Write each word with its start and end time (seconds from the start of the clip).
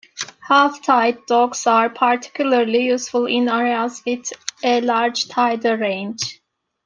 Half 0.47 0.81
tide 0.83 1.27
docks 1.27 1.67
are 1.67 1.87
particularly 1.87 2.85
useful 2.87 3.27
in 3.27 3.47
areas 3.47 4.01
with 4.03 4.31
a 4.63 4.81
large 4.81 5.27
tidal 5.27 5.75
range. 5.77 6.41